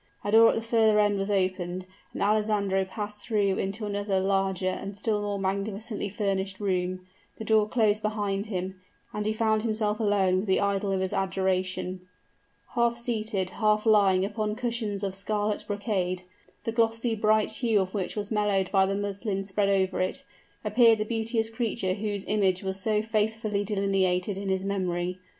A 0.23 0.31
door 0.31 0.49
at 0.49 0.55
the 0.55 0.63
further 0.63 0.99
end 0.99 1.19
was 1.19 1.29
opened, 1.29 1.85
and 2.11 2.23
Alessandro 2.23 2.83
passed 2.85 3.21
through 3.21 3.59
into 3.59 3.85
another, 3.85 4.19
larger, 4.19 4.65
and 4.67 4.97
still 4.97 5.21
more 5.21 5.37
magnificently 5.37 6.09
furnished 6.09 6.59
room; 6.59 7.05
the 7.37 7.43
door 7.43 7.69
closed 7.69 8.01
behind 8.01 8.47
him, 8.47 8.81
and 9.13 9.27
he 9.27 9.31
found 9.31 9.61
himself 9.61 9.99
alone 9.99 10.37
with 10.37 10.47
the 10.47 10.59
idol 10.59 10.91
of 10.91 11.01
his 11.01 11.13
adoration. 11.13 12.01
Half 12.73 12.97
seated, 12.97 13.51
half 13.51 13.85
lying 13.85 14.25
upon 14.25 14.55
cushions 14.55 15.03
of 15.03 15.13
scarlet 15.13 15.65
brocade, 15.67 16.23
the 16.63 16.71
glossy 16.71 17.13
bright 17.13 17.51
hue 17.51 17.79
of 17.79 17.93
which 17.93 18.15
was 18.15 18.31
mellowed 18.31 18.71
by 18.71 18.87
the 18.87 18.95
muslin 18.95 19.43
spread 19.43 19.69
over 19.69 20.01
it, 20.01 20.23
appeared 20.65 20.97
the 20.97 21.05
beauteous 21.05 21.51
creature 21.51 21.93
whose 21.93 22.25
image 22.27 22.63
was 22.63 22.79
so 22.81 23.03
faithfully 23.03 23.63
delineated 23.63 24.35
in 24.39 24.49
his 24.49 24.65
memory. 24.65 25.19